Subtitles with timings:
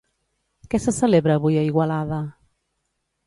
[0.71, 2.21] Què se celebra avui a Igualada?